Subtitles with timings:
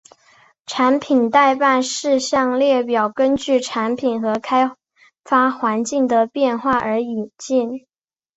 [0.65, 4.71] 产品待办事项列表根据产品和开
[5.23, 7.85] 发环境的变化而演进。